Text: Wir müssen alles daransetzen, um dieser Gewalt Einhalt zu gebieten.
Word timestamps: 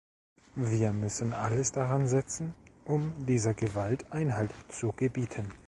Wir 0.55 0.93
müssen 0.93 1.31
alles 1.31 1.73
daransetzen, 1.73 2.55
um 2.85 3.13
dieser 3.27 3.53
Gewalt 3.53 4.11
Einhalt 4.11 4.49
zu 4.69 4.93
gebieten. 4.93 5.53